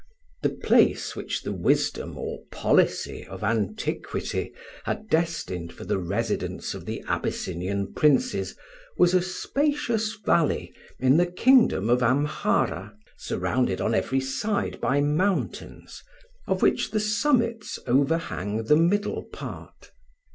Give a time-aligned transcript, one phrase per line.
[0.41, 4.51] The place which the wisdom or policy of antiquity
[4.83, 8.55] had destined for the residence of the Abyssinian princes
[8.97, 16.01] was a spacious valley in the kingdom of Amhara, surrounded on every side by mountains,
[16.47, 19.91] of which the summits overhang the middle part.